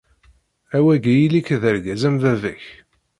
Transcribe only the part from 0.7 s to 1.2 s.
A wagi